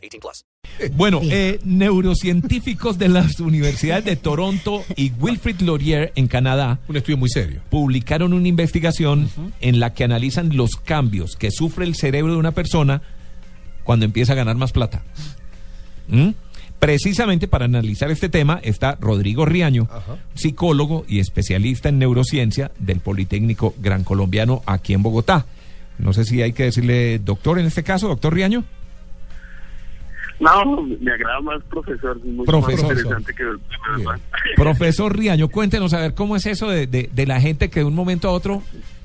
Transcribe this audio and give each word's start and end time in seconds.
18 0.00 0.20
plus. 0.20 0.44
Bueno, 0.96 1.20
eh, 1.22 1.60
neurocientíficos 1.64 2.98
de 2.98 3.08
las 3.08 3.40
universidades 3.40 4.04
de 4.04 4.16
Toronto 4.16 4.84
y 4.96 5.12
Wilfrid 5.18 5.60
Laurier 5.60 6.12
en 6.16 6.26
Canadá 6.26 6.78
Un 6.88 6.96
estudio 6.96 7.18
muy 7.18 7.28
serio. 7.28 7.62
publicaron 7.70 8.32
una 8.32 8.48
investigación 8.48 9.30
en 9.60 9.80
la 9.80 9.92
que 9.94 10.04
analizan 10.04 10.56
los 10.56 10.72
cambios 10.76 11.36
que 11.36 11.50
sufre 11.50 11.84
el 11.84 11.94
cerebro 11.94 12.32
de 12.32 12.38
una 12.38 12.52
persona 12.52 13.02
cuando 13.84 14.04
empieza 14.04 14.32
a 14.32 14.36
ganar 14.36 14.56
más 14.56 14.72
plata. 14.72 15.02
¿Mm? 16.08 16.30
Precisamente 16.78 17.46
para 17.46 17.66
analizar 17.66 18.10
este 18.10 18.30
tema 18.30 18.58
está 18.62 18.96
Rodrigo 18.98 19.44
Riaño, 19.44 19.86
psicólogo 20.34 21.04
y 21.06 21.18
especialista 21.18 21.90
en 21.90 21.98
neurociencia 21.98 22.70
del 22.78 23.00
Politécnico 23.00 23.74
Gran 23.78 24.02
Colombiano 24.02 24.62
aquí 24.64 24.94
en 24.94 25.02
Bogotá. 25.02 25.44
No 25.98 26.14
sé 26.14 26.24
si 26.24 26.40
hay 26.40 26.54
que 26.54 26.64
decirle 26.64 27.18
doctor 27.18 27.58
en 27.58 27.66
este 27.66 27.82
caso, 27.82 28.08
doctor 28.08 28.32
Riaño. 28.32 28.64
No, 30.40 30.82
me 30.82 31.12
agrada 31.12 31.40
más 31.42 31.62
profesor, 31.68 32.16
es 32.18 32.24
mucho 32.24 32.50
Profesor. 32.50 32.86
más 32.88 32.98
interesante 32.98 33.34
que 33.34 33.44
verdad. 33.44 34.20
Profesor 34.56 35.16
Riaño, 35.16 35.48
cuéntenos 35.48 35.92
a 35.92 36.00
ver 36.00 36.14
cómo 36.14 36.34
es 36.36 36.46
eso 36.46 36.68
de, 36.70 36.86
de- 36.86 37.10
de 37.12 37.26
la 37.26 37.40
gente 37.40 37.68
que 37.68 37.80
de 37.80 37.86
un 37.86 37.94
momento 37.94 38.28
a 38.28 38.32
otro 38.32 38.62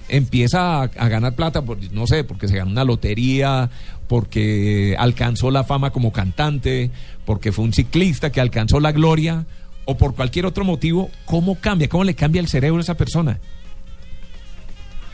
empieza 0.08 0.82
a, 0.82 0.84
a 0.84 1.10
ganar 1.10 1.36
plata, 1.36 1.64
por, 1.64 1.78
no 1.92 2.08
sé, 2.08 2.24
porque 2.24 2.48
se 2.48 2.56
ganó 2.56 2.72
una 2.72 2.84
lotería, 2.86 3.70
porque 4.08 4.96
alcanzó 4.98 5.52
la 5.52 5.64
fama 5.64 5.90
como 5.92 6.12
cantante, 6.14 6.92
porque 7.26 7.52
fue 7.52 7.66
un 7.66 7.74
ciclista 7.74 8.32
que 8.32 8.40
alcanzó 8.40 8.80
la 8.80 8.92
gloria, 8.92 9.46
o 9.86 9.98
por 9.98 10.16
cualquier 10.16 10.46
otro 10.46 10.64
motivo, 10.64 11.10
¿cómo 11.26 11.56
cambia? 11.60 11.90
¿Cómo 11.90 12.04
le 12.04 12.16
cambia 12.16 12.40
el 12.40 12.48
cerebro 12.48 12.78
a 12.78 12.82
esa 12.82 12.96
persona? 12.96 13.40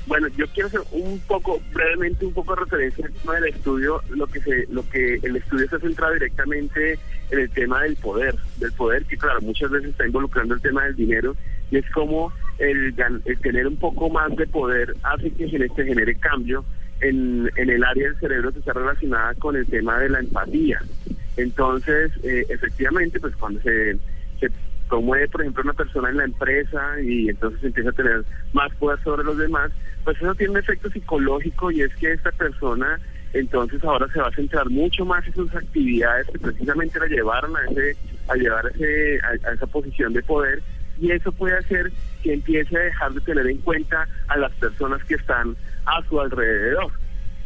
Bueno, 0.08 0.28
yo 0.30 0.46
quiero 0.48 0.68
hacer 0.68 0.82
un 0.92 1.20
poco, 1.20 1.62
brevemente, 1.74 2.26
un 2.26 2.34
poco 2.34 2.56
de 2.56 2.62
referencia 2.62 3.06
al 3.06 3.14
tema 3.14 3.36
del 3.36 3.54
estudio, 3.54 4.02
lo 4.10 4.28
que 4.28 4.42
se, 4.42 4.66
lo 4.70 4.88
que 4.90 5.20
el 5.22 5.36
estudio 5.36 5.70
se 5.70 5.80
centra 5.80 6.12
directamente 6.12 6.98
en 7.30 7.40
el 7.40 7.50
tema 7.52 7.84
del 7.84 7.96
poder, 7.96 8.36
del 8.58 8.72
poder 8.74 9.06
que 9.06 9.18
claro, 9.18 9.42
muchas 9.42 9.70
veces 9.70 9.92
está 9.92 10.06
involucrando 10.06 10.56
el 10.56 10.62
tema 10.62 10.84
del 10.86 10.96
dinero, 10.96 11.36
y 11.70 11.78
es 11.78 11.90
como 11.92 12.34
el, 12.58 12.94
el 13.26 13.40
tener 13.40 13.68
un 13.68 13.78
poco 13.78 14.10
más 14.10 14.36
de 14.36 14.48
poder 14.48 14.94
hace 15.04 15.32
que 15.32 15.50
se 15.50 15.86
genere 15.86 16.16
cambio 16.16 16.66
en, 17.02 17.50
en 17.56 17.70
el 17.70 17.84
área 17.84 18.08
del 18.08 18.20
cerebro 18.20 18.52
que 18.52 18.60
está 18.60 18.74
relacionada 18.74 19.34
con 19.36 19.56
el 19.56 19.66
tema 19.68 20.00
de 20.00 20.10
la 20.10 20.20
empatía. 20.20 20.82
Entonces, 21.38 22.12
eh, 22.24 22.46
efectivamente, 22.50 23.20
pues 23.20 23.36
cuando 23.36 23.62
se 23.62 23.98
promueve, 24.92 25.30
por 25.30 25.42
ejemplo, 25.42 25.64
una 25.64 25.74
persona 25.74 26.10
en 26.10 26.18
la 26.18 26.26
empresa 26.26 27.00
y 27.02 27.30
entonces 27.30 27.64
empieza 27.64 27.92
a 27.92 27.94
tener 27.94 28.26
más 28.52 28.76
poder 28.76 29.00
sobre 29.04 29.24
los 29.24 29.38
demás, 29.38 29.72
pues 30.04 30.18
eso 30.18 30.36
tiene 30.36 30.52
un 30.52 30.58
efecto 30.58 30.90
psicológico 30.90 31.72
y 31.72 31.82
es 31.82 31.96
que 31.96 32.12
esta 32.12 32.32
persona 32.34 33.00
entonces 33.32 33.82
ahora 33.86 34.10
se 34.12 34.20
va 34.20 34.28
a 34.28 34.36
centrar 34.36 34.70
mucho 34.70 35.06
más 35.06 35.26
en 35.26 35.34
sus 35.34 35.56
actividades 35.56 36.28
que 36.28 36.40
precisamente 36.40 37.00
la 37.00 37.06
llevaron 37.06 37.56
a 37.56 37.64
ese 37.72 37.96
a 38.28 38.36
llevar 38.36 38.68
ese, 38.76 39.22
a 39.24 39.54
esa 39.54 39.66
posición 39.68 40.12
de 40.12 40.22
poder 40.24 40.62
y 41.00 41.12
eso 41.12 41.32
puede 41.32 41.58
hacer 41.58 41.90
que 42.22 42.34
empiece 42.34 42.76
a 42.76 42.82
dejar 42.82 43.14
de 43.14 43.22
tener 43.22 43.48
en 43.48 43.60
cuenta 43.60 44.06
a 44.28 44.38
las 44.38 44.52
personas 44.56 45.02
que 45.06 45.16
están 45.16 45.56
a 45.86 46.04
su 46.10 46.20
alrededor. 46.20 46.92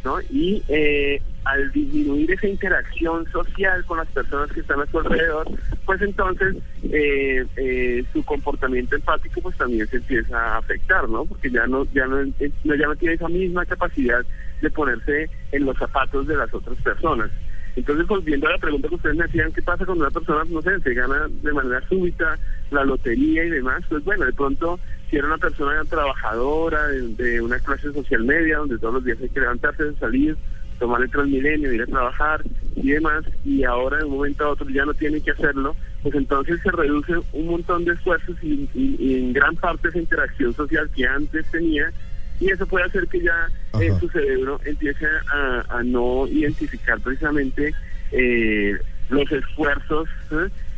¿No? 0.06 0.20
Y 0.30 0.62
eh, 0.68 1.20
al 1.44 1.72
disminuir 1.72 2.30
esa 2.30 2.46
interacción 2.46 3.26
social 3.32 3.84
con 3.86 3.98
las 3.98 4.08
personas 4.12 4.50
que 4.52 4.60
están 4.60 4.80
a 4.80 4.86
su 4.86 4.98
alrededor, 5.00 5.46
pues 5.84 6.00
entonces 6.00 6.56
eh, 6.84 7.44
eh, 7.56 8.04
su 8.12 8.22
comportamiento 8.24 8.94
empático 8.94 9.40
pues 9.42 9.56
también 9.56 9.88
se 9.88 9.96
empieza 9.96 10.38
a 10.38 10.58
afectar, 10.58 11.08
¿no? 11.08 11.26
Porque 11.26 11.50
ya 11.50 11.66
no, 11.66 11.84
ya 11.92 12.04
eh, 12.04 12.52
no- 12.64 12.74
ya 12.76 12.86
no 12.86 12.96
tiene 12.96 13.14
esa 13.16 13.28
misma 13.28 13.66
capacidad 13.66 14.24
de 14.60 14.70
ponerse 14.70 15.28
en 15.50 15.64
los 15.66 15.76
zapatos 15.76 16.26
de 16.28 16.36
las 16.36 16.54
otras 16.54 16.78
personas. 16.78 17.30
Entonces, 17.74 18.06
volviendo 18.06 18.48
a 18.48 18.52
la 18.52 18.58
pregunta 18.58 18.88
que 18.88 18.94
ustedes 18.94 19.16
me 19.16 19.24
hacían, 19.24 19.52
¿qué 19.52 19.60
pasa 19.62 19.84
cuando 19.84 20.04
una 20.04 20.10
persona, 20.10 20.44
no 20.48 20.62
sé, 20.62 20.80
se 20.80 20.94
gana 20.94 21.26
de 21.28 21.52
manera 21.52 21.82
súbita 21.88 22.38
la 22.70 22.84
lotería 22.84 23.44
y 23.44 23.50
demás? 23.50 23.82
Pues 23.90 24.02
bueno, 24.04 24.24
de 24.24 24.32
pronto, 24.32 24.80
si 25.10 25.16
era 25.16 25.26
una 25.26 25.38
persona 25.38 25.82
trabajadora 25.84 26.88
de, 26.88 27.08
de 27.14 27.40
una 27.40 27.58
clase 27.60 27.92
social 27.92 28.24
media, 28.24 28.58
donde 28.58 28.78
todos 28.78 28.94
los 28.94 29.04
días 29.04 29.18
hay 29.20 29.28
que 29.28 29.40
levantarse, 29.40 29.94
salir, 30.00 30.36
tomar 30.78 31.00
el 31.02 31.10
Transmilenio, 31.10 31.72
ir 31.72 31.82
a 31.82 31.86
trabajar 31.86 32.42
y 32.74 32.90
demás, 32.90 33.24
y 33.44 33.64
ahora 33.64 33.98
de 33.98 34.04
un 34.04 34.12
momento 34.12 34.44
a 34.44 34.50
otro 34.50 34.68
ya 34.68 34.84
no 34.84 34.92
tiene 34.94 35.20
que 35.20 35.30
hacerlo, 35.30 35.74
pues 36.02 36.14
entonces 36.14 36.60
se 36.62 36.70
reduce 36.70 37.14
un 37.32 37.46
montón 37.46 37.84
de 37.84 37.92
esfuerzos 37.94 38.36
y, 38.42 38.68
y- 38.74 38.96
y 38.98 39.14
en 39.18 39.32
gran 39.32 39.54
parte 39.56 39.88
esa 39.88 39.98
interacción 39.98 40.54
social 40.54 40.90
que 40.94 41.06
antes 41.06 41.46
tenía, 41.50 41.90
y 42.38 42.50
eso 42.50 42.66
puede 42.66 42.84
hacer 42.84 43.08
que 43.08 43.20
ya 43.22 43.48
eh, 43.80 43.90
su 43.98 44.08
cerebro 44.10 44.60
empiece 44.64 45.06
a, 45.32 45.64
a 45.70 45.82
no 45.82 46.26
identificar 46.28 47.00
precisamente 47.00 47.72
eh, 48.12 48.76
los 49.08 49.30
esfuerzos 49.30 50.08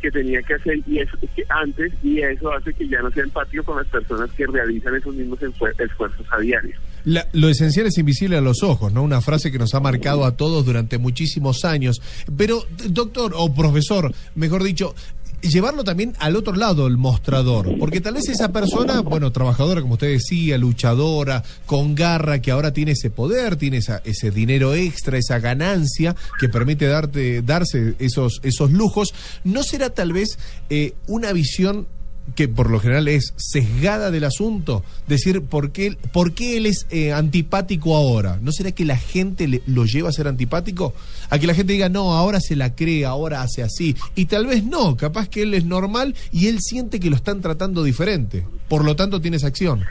que 0.01 0.11
tenía 0.11 0.41
que 0.43 0.53
hacer 0.53 0.79
y 0.87 0.99
eso 0.99 1.17
que 1.35 1.43
antes 1.49 1.91
y 2.03 2.19
eso 2.21 2.53
hace 2.53 2.73
que 2.73 2.87
ya 2.87 3.01
no 3.01 3.11
sea 3.11 3.23
empático 3.23 3.63
con 3.65 3.77
las 3.77 3.87
personas 3.87 4.29
que 4.31 4.45
realizan 4.47 4.95
esos 4.95 5.13
mismos 5.13 5.39
esfuer- 5.39 5.73
esfuerzos 5.77 6.25
a 6.31 6.39
diario. 6.39 6.75
La- 7.05 7.27
lo 7.33 7.49
esencial 7.49 7.85
es 7.87 7.97
invisible 7.97 8.37
a 8.37 8.41
los 8.41 8.63
ojos, 8.63 8.93
¿no? 8.93 9.03
Una 9.03 9.19
frase 9.21 9.51
que 9.51 9.57
nos 9.59 9.73
ha 9.73 9.79
marcado 9.79 10.25
a 10.25 10.37
todos 10.37 10.65
durante 10.65 10.97
muchísimos 10.97 11.65
años. 11.65 12.01
Pero, 12.37 12.63
doctor 12.89 13.33
o 13.35 13.53
profesor, 13.53 14.13
mejor 14.35 14.63
dicho, 14.63 14.95
llevarlo 15.41 15.83
también 15.83 16.13
al 16.19 16.35
otro 16.35 16.53
lado, 16.55 16.87
el 16.87 16.97
mostrador. 16.97 17.77
Porque 17.79 18.01
tal 18.01 18.15
vez 18.15 18.27
esa 18.29 18.51
persona, 18.51 19.01
bueno, 19.01 19.31
trabajadora, 19.31 19.81
como 19.81 19.93
usted 19.93 20.07
decía, 20.09 20.57
luchadora, 20.57 21.43
con 21.65 21.95
garra, 21.95 22.41
que 22.41 22.51
ahora 22.51 22.73
tiene 22.73 22.91
ese 22.91 23.09
poder, 23.09 23.55
tiene 23.55 23.77
esa- 23.77 24.01
ese 24.05 24.31
dinero 24.31 24.73
extra, 24.75 25.17
esa 25.17 25.39
ganancia 25.39 26.15
que 26.39 26.49
permite 26.49 26.85
darte, 26.87 27.41
darse 27.41 27.95
esos, 27.99 28.39
esos 28.43 28.71
lujos, 28.71 29.13
¿no 29.43 29.63
será 29.63 29.89
tal 29.89 30.13
vez 30.13 30.37
eh, 30.69 30.93
una 31.07 31.31
visión 31.33 31.87
que 32.35 32.47
por 32.47 32.69
lo 32.69 32.79
general 32.79 33.07
es 33.07 33.33
sesgada 33.37 34.11
del 34.11 34.23
asunto, 34.23 34.83
decir 35.07 35.41
por 35.43 35.71
qué, 35.71 35.97
por 36.13 36.33
qué 36.33 36.57
él 36.57 36.65
es 36.65 36.85
eh, 36.89 37.11
antipático 37.13 37.95
ahora. 37.95 38.37
¿No 38.41 38.51
será 38.51 38.71
que 38.71 38.85
la 38.85 38.97
gente 38.97 39.47
le- 39.47 39.61
lo 39.67 39.85
lleva 39.85 40.09
a 40.09 40.11
ser 40.13 40.27
antipático? 40.27 40.93
A 41.29 41.39
que 41.39 41.47
la 41.47 41.53
gente 41.53 41.73
diga, 41.73 41.89
no, 41.89 42.13
ahora 42.13 42.39
se 42.39 42.55
la 42.55 42.75
cree, 42.75 43.05
ahora 43.05 43.41
hace 43.41 43.63
así. 43.63 43.95
Y 44.15 44.25
tal 44.25 44.45
vez 44.47 44.63
no, 44.63 44.95
capaz 44.97 45.27
que 45.29 45.43
él 45.43 45.53
es 45.53 45.65
normal 45.65 46.15
y 46.31 46.47
él 46.47 46.57
siente 46.61 46.99
que 46.99 47.09
lo 47.09 47.15
están 47.15 47.41
tratando 47.41 47.83
diferente. 47.83 48.45
Por 48.67 48.83
lo 48.85 48.95
tanto, 48.95 49.19
tiene 49.21 49.37
esa 49.37 49.47
acción. 49.47 49.83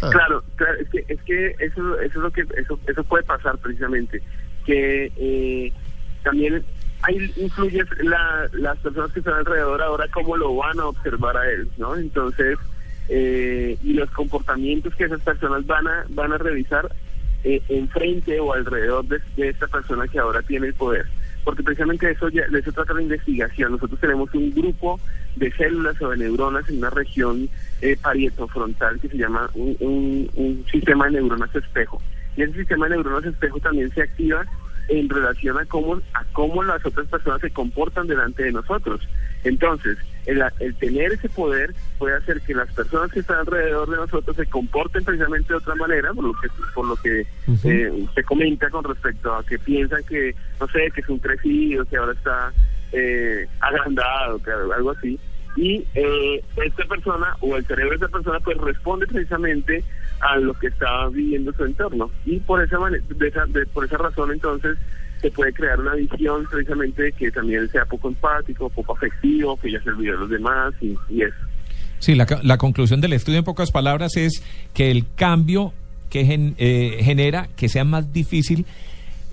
Ah. 0.00 0.10
Claro, 0.10 0.42
es 0.80 0.88
que, 0.88 1.04
es 1.12 1.20
que 1.22 1.46
eso, 1.64 2.00
eso 2.00 2.18
es 2.18 2.22
lo 2.22 2.30
que 2.32 2.40
eso, 2.60 2.78
eso 2.88 3.04
puede 3.04 3.22
pasar 3.24 3.56
precisamente, 3.58 4.20
que 4.66 5.12
eh, 5.16 5.72
también 6.24 6.64
ahí 7.02 7.32
influye 7.36 7.84
la, 8.02 8.48
las 8.52 8.78
personas 8.78 9.12
que 9.12 9.20
están 9.20 9.34
alrededor 9.34 9.82
ahora 9.82 10.06
cómo 10.12 10.36
lo 10.36 10.54
van 10.56 10.78
a 10.80 10.86
observar 10.86 11.36
a 11.36 11.50
él, 11.50 11.68
¿no? 11.76 11.96
Entonces, 11.96 12.58
eh, 13.08 13.76
y 13.82 13.92
los 13.94 14.10
comportamientos 14.10 14.94
que 14.94 15.04
esas 15.04 15.20
personas 15.20 15.66
van 15.66 15.86
a 15.86 16.04
van 16.10 16.32
a 16.32 16.38
revisar 16.38 16.90
eh, 17.44 17.60
enfrente 17.68 18.38
o 18.40 18.52
alrededor 18.54 19.04
de, 19.06 19.20
de 19.36 19.48
esta 19.48 19.66
persona 19.66 20.06
que 20.08 20.18
ahora 20.18 20.42
tiene 20.42 20.68
el 20.68 20.74
poder. 20.74 21.06
Porque 21.44 21.64
precisamente 21.64 22.08
eso 22.08 22.28
ya, 22.28 22.46
de 22.46 22.60
eso 22.60 22.70
trata 22.70 22.94
la 22.94 23.02
investigación. 23.02 23.72
Nosotros 23.72 23.98
tenemos 23.98 24.32
un 24.32 24.54
grupo 24.54 25.00
de 25.34 25.50
células 25.52 26.00
o 26.00 26.10
de 26.10 26.18
neuronas 26.18 26.68
en 26.68 26.78
una 26.78 26.90
región 26.90 27.48
eh, 27.80 27.96
parietofrontal 28.00 29.00
que 29.00 29.08
se 29.08 29.16
llama 29.16 29.50
un, 29.54 29.76
un- 29.80 30.30
un 30.34 30.64
sistema 30.70 31.06
de 31.06 31.12
neuronas 31.14 31.52
espejo. 31.56 32.00
Y 32.36 32.42
ese 32.42 32.52
sistema 32.54 32.86
de 32.88 32.94
neuronas 32.94 33.24
espejo 33.24 33.58
también 33.58 33.90
se 33.92 34.02
activa 34.02 34.46
en 34.88 35.08
relación 35.08 35.58
a 35.58 35.64
cómo, 35.66 36.00
a 36.14 36.24
cómo 36.32 36.62
las 36.62 36.84
otras 36.84 37.06
personas 37.08 37.40
se 37.40 37.50
comportan 37.50 38.06
delante 38.06 38.44
de 38.44 38.52
nosotros. 38.52 39.06
Entonces, 39.44 39.98
el, 40.26 40.42
el 40.60 40.74
tener 40.76 41.12
ese 41.12 41.28
poder 41.28 41.74
puede 41.98 42.16
hacer 42.16 42.40
que 42.42 42.54
las 42.54 42.72
personas 42.72 43.10
que 43.10 43.20
están 43.20 43.38
alrededor 43.38 43.90
de 43.90 43.96
nosotros 43.96 44.36
se 44.36 44.46
comporten 44.46 45.04
precisamente 45.04 45.52
de 45.52 45.56
otra 45.56 45.74
manera, 45.74 46.12
por 46.12 46.24
lo 46.24 46.32
que, 46.34 46.48
por 46.74 46.86
lo 46.86 46.96
que 46.96 47.26
eh, 47.64 48.06
se 48.14 48.24
comenta 48.24 48.70
con 48.70 48.84
respecto 48.84 49.34
a 49.34 49.44
que 49.44 49.58
piensan 49.58 50.02
que, 50.04 50.34
no 50.60 50.68
sé, 50.68 50.90
que 50.94 51.00
es 51.00 51.08
un 51.08 51.18
crecido, 51.18 51.84
que 51.84 51.96
ahora 51.96 52.12
está 52.12 52.52
eh, 52.92 53.46
agrandado, 53.60 54.42
que 54.42 54.50
algo 54.50 54.90
así. 54.90 55.18
Y 55.56 55.84
eh, 55.94 56.42
esta 56.64 56.84
persona 56.84 57.36
o 57.40 57.56
el 57.56 57.66
cerebro 57.66 57.90
de 57.90 57.96
esta 57.96 58.08
persona 58.08 58.40
pues 58.40 58.56
responde 58.58 59.06
precisamente 59.06 59.84
a 60.22 60.36
lo 60.36 60.54
que 60.54 60.68
está 60.68 61.08
viviendo 61.08 61.52
su 61.52 61.64
entorno. 61.64 62.10
Y 62.24 62.38
por 62.40 62.62
esa, 62.62 62.78
de 62.78 63.28
esa, 63.28 63.44
de- 63.46 63.66
por 63.66 63.84
esa 63.84 63.98
razón 63.98 64.30
entonces 64.32 64.78
se 65.20 65.30
puede 65.30 65.52
crear 65.52 65.78
una 65.78 65.94
visión 65.94 66.46
precisamente 66.50 67.02
de 67.02 67.12
que 67.12 67.30
también 67.30 67.68
sea 67.70 67.84
poco 67.84 68.08
empático, 68.08 68.68
poco 68.70 68.94
afectivo, 68.94 69.56
que 69.56 69.70
ya 69.70 69.80
se 69.82 69.90
olvidó 69.90 70.12
de 70.14 70.18
los 70.18 70.30
demás 70.30 70.74
y, 70.80 70.96
y 71.08 71.22
eso. 71.22 71.36
Sí, 71.98 72.14
la, 72.16 72.26
la 72.42 72.58
conclusión 72.58 73.00
del 73.00 73.12
estudio 73.12 73.38
en 73.38 73.44
pocas 73.44 73.70
palabras 73.70 74.16
es 74.16 74.42
que 74.74 74.90
el 74.90 75.04
cambio 75.14 75.72
que 76.10 76.24
gen- 76.24 76.54
eh, 76.58 76.98
genera 77.02 77.48
que 77.56 77.68
sea 77.68 77.84
más 77.84 78.12
difícil 78.12 78.66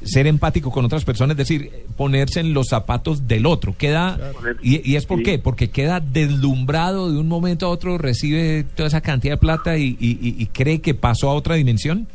ser 0.03 0.27
empático 0.27 0.71
con 0.71 0.85
otras 0.85 1.03
personas, 1.05 1.33
es 1.33 1.37
decir, 1.47 1.71
ponerse 1.97 2.39
en 2.39 2.53
los 2.53 2.67
zapatos 2.67 3.27
del 3.27 3.45
otro. 3.45 3.75
Queda 3.77 4.17
y, 4.61 4.89
y 4.91 4.95
es 4.95 5.05
por 5.05 5.19
Sí. 5.19 5.23
qué, 5.25 5.39
porque 5.39 5.69
queda 5.69 5.99
deslumbrado 5.99 7.11
de 7.11 7.17
un 7.19 7.27
momento 7.27 7.65
a 7.65 7.69
otro, 7.69 7.97
recibe 7.97 8.65
toda 8.75 8.87
esa 8.87 9.01
cantidad 9.01 9.33
de 9.33 9.37
plata 9.39 9.77
y, 9.77 9.97
y- 9.99 10.17
y- 10.21 10.35
y 10.41 10.45
cree 10.47 10.79
que 10.81 10.93
pasó 10.93 11.29
a 11.29 11.33
otra 11.33 11.55
dimensión. 11.55 12.07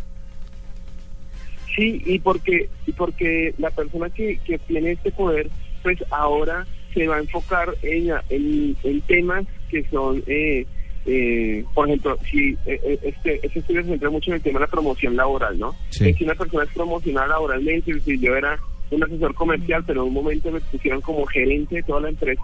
Sí, 1.76 2.02
y 2.06 2.18
porque, 2.20 2.68
y 2.86 2.92
porque 2.92 3.54
la 3.58 3.70
persona 3.70 4.08
que, 4.10 4.38
que 4.44 4.58
tiene 4.60 4.92
este 4.92 5.10
poder, 5.10 5.50
pues 5.82 5.98
ahora 6.10 6.66
se 6.94 7.06
va 7.08 7.16
a 7.16 7.20
enfocar 7.20 7.68
en, 7.82 8.10
en, 8.30 8.76
en 8.84 9.00
temas 9.02 9.44
que 9.70 9.84
son, 9.90 10.22
eh, 10.28 10.66
eh, 11.06 11.64
por 11.74 11.88
ejemplo, 11.88 12.18
si 12.30 12.50
eh, 12.66 12.80
eh, 12.82 12.98
este, 13.02 13.40
este 13.46 13.58
estudio 13.58 13.82
se 13.82 13.88
centra 13.90 14.10
mucho 14.10 14.30
en 14.30 14.36
el 14.36 14.42
tema 14.42 14.58
de 14.58 14.66
la 14.66 14.70
promoción 14.70 15.16
laboral, 15.16 15.58
¿no? 15.58 15.74
Sí. 15.90 16.08
Eh, 16.08 16.14
Si 16.16 16.24
una 16.24 16.34
persona 16.34 16.64
es 16.64 16.70
promocionada 16.70 17.28
laboralmente, 17.28 17.92
decir, 17.94 18.20
yo 18.20 18.34
era 18.36 18.58
un 18.90 19.02
asesor 19.02 19.34
comercial, 19.34 19.84
pero 19.86 20.02
en 20.02 20.08
un 20.08 20.14
momento 20.14 20.50
me 20.50 20.60
pusieron 20.60 21.00
como 21.00 21.26
gerente 21.26 21.76
de 21.76 21.82
toda 21.82 22.00
la 22.00 22.08
empresa, 22.08 22.42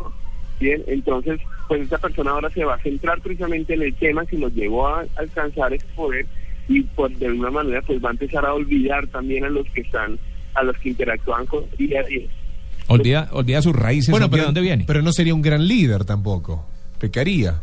Bien, 0.60 0.82
entonces, 0.88 1.40
pues 1.68 1.80
esta 1.80 1.96
persona 1.96 2.32
ahora 2.32 2.50
se 2.50 2.62
va 2.64 2.74
a 2.74 2.82
centrar 2.82 3.18
precisamente 3.22 3.72
en 3.72 3.80
el 3.80 3.94
tema 3.94 4.26
que 4.26 4.36
nos 4.36 4.52
llevó 4.52 4.88
a 4.88 5.06
alcanzar 5.16 5.72
ese 5.72 5.86
poder 5.96 6.26
y 6.68 6.82
pues 6.82 7.18
de 7.18 7.26
alguna 7.28 7.50
manera 7.50 7.80
pues 7.80 8.04
va 8.04 8.10
a 8.10 8.12
empezar 8.12 8.44
a 8.44 8.52
olvidar 8.52 9.06
también 9.06 9.44
a 9.46 9.48
los 9.48 9.66
que 9.70 9.80
están, 9.80 10.18
a 10.54 10.62
los 10.62 10.76
que 10.76 10.90
interactúan 10.90 11.46
con 11.46 11.64
día 11.78 12.00
a 12.00 12.02
día. 12.02 12.28
Olvida, 12.88 13.30
olvida 13.32 13.62
sus 13.62 13.74
raíces, 13.74 14.12
olvida 14.14 14.28
pero, 14.28 14.42
de 14.42 14.46
dónde 14.46 14.60
viene. 14.60 14.84
pero 14.86 15.00
no 15.00 15.12
sería 15.12 15.34
un 15.34 15.40
gran 15.40 15.66
líder 15.66 16.04
tampoco. 16.04 16.66
Pecaría. 16.98 17.62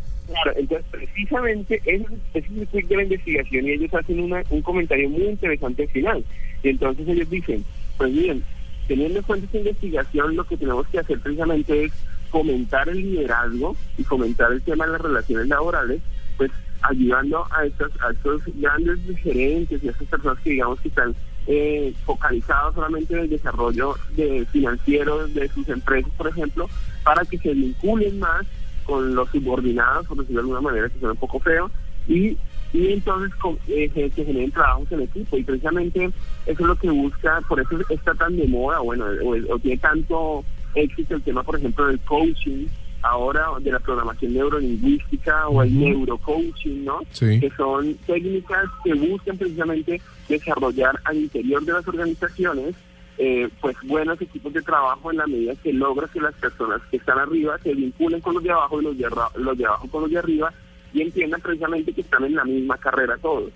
Entonces 0.56 0.86
precisamente 0.90 1.80
ese, 1.84 2.06
es 2.34 2.44
el 2.50 2.66
quick 2.68 2.86
de 2.86 2.96
la 2.96 3.02
investigación 3.02 3.66
y 3.66 3.72
ellos 3.72 3.94
hacen 3.94 4.20
una, 4.20 4.42
un 4.50 4.62
comentario 4.62 5.08
muy 5.08 5.24
interesante 5.24 5.82
al 5.82 5.88
final. 5.88 6.24
Y 6.62 6.68
entonces 6.70 7.08
ellos 7.08 7.30
dicen, 7.30 7.64
pues 7.96 8.12
bien, 8.12 8.42
teniendo 8.86 9.18
en 9.18 9.24
cuenta 9.24 9.46
esta 9.46 9.58
investigación, 9.58 10.36
lo 10.36 10.44
que 10.44 10.56
tenemos 10.56 10.86
que 10.88 10.98
hacer 10.98 11.18
precisamente 11.20 11.84
es 11.84 11.92
fomentar 12.30 12.88
el 12.88 12.98
liderazgo 12.98 13.76
y 13.96 14.04
fomentar 14.04 14.52
el 14.52 14.62
tema 14.62 14.86
de 14.86 14.92
las 14.92 15.00
relaciones 15.00 15.48
laborales, 15.48 16.00
pues 16.36 16.50
ayudando 16.82 17.46
a 17.50 17.64
estos, 17.64 17.90
a 18.00 18.10
estos 18.10 18.42
grandes 18.54 18.98
gerentes 19.18 19.82
y 19.82 19.88
a 19.88 19.90
estas 19.90 20.08
personas 20.08 20.38
que 20.40 20.50
digamos 20.50 20.80
que 20.80 20.88
están 20.88 21.14
eh, 21.46 21.94
focalizados 22.04 22.74
solamente 22.74 23.14
en 23.14 23.20
el 23.20 23.30
desarrollo 23.30 23.94
de 24.14 24.46
financiero 24.52 25.26
de 25.28 25.48
sus 25.48 25.68
empresas, 25.68 26.12
por 26.16 26.28
ejemplo, 26.28 26.68
para 27.02 27.24
que 27.24 27.38
se 27.38 27.54
vinculen 27.54 28.18
más 28.18 28.46
con 28.88 29.14
los 29.14 29.28
subordinados, 29.28 30.06
por 30.06 30.16
decirlo 30.16 30.40
de 30.40 30.44
alguna 30.48 30.60
manera, 30.62 30.88
que 30.88 30.98
suena 30.98 31.12
un 31.12 31.18
poco 31.18 31.38
feo, 31.40 31.70
y, 32.08 32.38
y 32.72 32.92
entonces 32.92 33.34
con, 33.36 33.58
eh, 33.68 33.90
se 33.92 34.24
generen 34.24 34.50
trabajos 34.50 34.90
en 34.90 35.02
equipo. 35.02 35.36
Y 35.36 35.44
precisamente 35.44 36.06
eso 36.46 36.60
es 36.62 36.66
lo 36.66 36.74
que 36.74 36.88
busca, 36.88 37.42
por 37.46 37.60
eso 37.60 37.78
está 37.90 38.14
tan 38.14 38.34
de 38.36 38.48
moda, 38.48 38.78
bueno, 38.80 39.04
o, 39.22 39.54
o 39.54 39.58
tiene 39.58 39.76
tanto 39.76 40.42
éxito 40.74 41.16
el 41.16 41.22
tema, 41.22 41.42
por 41.42 41.56
ejemplo, 41.56 41.86
del 41.86 42.00
coaching, 42.00 42.66
ahora 43.02 43.46
de 43.60 43.70
la 43.70 43.78
programación 43.78 44.34
neurolingüística 44.34 45.48
o 45.48 45.62
el 45.62 45.78
neurocoaching, 45.78 46.84
¿no? 46.84 47.00
Sí. 47.10 47.38
Que 47.40 47.50
son 47.56 47.94
técnicas 48.06 48.64
que 48.82 48.94
buscan 48.94 49.36
precisamente 49.36 50.00
desarrollar 50.28 50.98
al 51.04 51.16
interior 51.16 51.62
de 51.64 51.72
las 51.74 51.86
organizaciones 51.86 52.74
eh, 53.18 53.48
pues 53.60 53.76
buenos 53.84 54.20
equipos 54.20 54.52
de 54.52 54.62
trabajo 54.62 55.10
en 55.10 55.16
la 55.18 55.26
medida 55.26 55.54
que 55.62 55.72
logra 55.72 56.06
que 56.08 56.20
las 56.20 56.34
personas 56.34 56.80
que 56.90 56.98
están 56.98 57.18
arriba 57.18 57.58
se 57.62 57.74
vinculen 57.74 58.20
con 58.20 58.34
los 58.34 58.42
de 58.42 58.50
abajo 58.50 58.80
y 58.80 58.84
los 58.84 58.96
de, 58.96 59.04
arra- 59.06 59.30
los 59.36 59.58
de 59.58 59.66
abajo 59.66 59.88
con 59.88 60.02
los 60.02 60.10
de 60.10 60.18
arriba 60.18 60.52
y 60.94 61.02
entiendan 61.02 61.40
precisamente 61.40 61.92
que 61.92 62.00
están 62.00 62.24
en 62.24 62.34
la 62.36 62.44
misma 62.44 62.76
carrera 62.78 63.16
todos. 63.20 63.50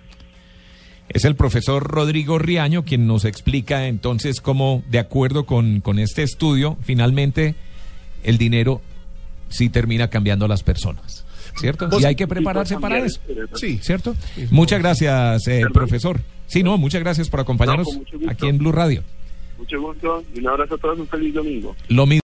Es 1.09 1.25
el 1.25 1.35
profesor 1.35 1.83
Rodrigo 1.83 2.39
Riaño 2.39 2.83
quien 2.83 3.07
nos 3.07 3.25
explica 3.25 3.87
entonces 3.87 4.39
cómo, 4.41 4.83
de 4.89 4.99
acuerdo 4.99 5.45
con, 5.45 5.81
con 5.81 5.99
este 5.99 6.23
estudio, 6.23 6.77
finalmente 6.81 7.55
el 8.23 8.37
dinero 8.37 8.81
sí 9.49 9.69
termina 9.69 10.09
cambiando 10.09 10.45
a 10.45 10.47
las 10.47 10.63
personas. 10.63 11.25
¿Cierto? 11.55 11.87
Y 11.99 12.05
hay 12.05 12.15
que 12.15 12.25
prepararse 12.27 12.79
para 12.79 12.97
eso. 12.97 13.19
Sí. 13.53 13.77
¿Cierto? 13.83 14.15
Muchas 14.49 14.79
gracias, 14.79 15.47
eh, 15.47 15.61
profesor. 15.71 16.19
Sí, 16.47 16.63
no, 16.63 16.77
muchas 16.79 17.01
gracias 17.01 17.29
por 17.29 17.39
acompañarnos 17.41 17.87
aquí 18.27 18.47
en 18.47 18.57
Blue 18.57 18.71
Radio. 18.71 19.03
Mucho 19.63 19.79
gusto 19.79 20.23
y 20.35 20.39
un 20.39 20.47
abrazo 20.47 20.75
a 20.75 20.77
todos, 20.77 20.99
un 20.99 21.07
feliz 21.07 21.33
domingo. 21.33 21.73